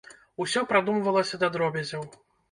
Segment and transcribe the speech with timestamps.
[0.43, 2.09] Усё прадумвалася да дробязяў.